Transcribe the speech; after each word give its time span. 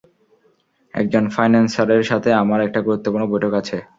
একজন 0.93 1.23
ফাইন্যান্সারের 1.35 2.03
সাথে 2.03 2.29
আমার 2.41 2.59
একটা 2.63 2.79
গুরুত্বপূর্ণ 2.87 3.23
বৈঠক 3.31 3.53
আছে। 3.61 3.77